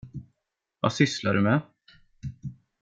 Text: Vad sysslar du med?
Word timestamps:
Vad 0.79 0.93
sysslar 0.93 1.33
du 1.33 1.41
med? 1.41 1.61